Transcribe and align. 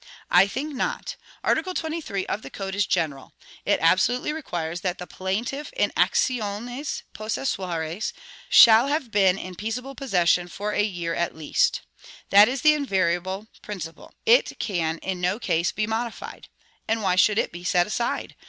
I 0.31 0.47
think 0.47 0.73
not. 0.73 1.15
Art. 1.43 1.63
23 1.63 2.25
of 2.25 2.41
the 2.41 2.49
Code 2.49 2.73
is 2.73 2.87
general: 2.87 3.33
it 3.67 3.79
absolutely 3.83 4.33
requires 4.33 4.81
that 4.81 4.97
the 4.97 5.05
plaintiff 5.05 5.71
in 5.73 5.91
actions 5.95 7.03
possessoires 7.13 8.11
shall 8.49 8.87
have 8.87 9.11
been 9.11 9.37
in 9.37 9.53
peaceable 9.53 9.93
possession 9.93 10.47
for 10.47 10.71
a 10.71 10.81
year 10.81 11.13
at 11.13 11.35
least. 11.35 11.81
That 12.31 12.47
is 12.49 12.63
the 12.63 12.73
invariable 12.73 13.45
principle: 13.61 14.15
it 14.25 14.57
can 14.57 14.97
in 15.03 15.21
no 15.21 15.37
case 15.37 15.71
be 15.71 15.85
modified. 15.85 16.47
And 16.87 17.03
why 17.03 17.15
should 17.15 17.37
it 17.37 17.51
be 17.51 17.63
set 17.63 17.85
aside? 17.85 18.35